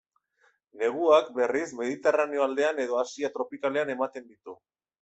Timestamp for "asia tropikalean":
3.05-3.95